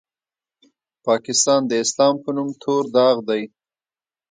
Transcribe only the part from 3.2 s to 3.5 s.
دی.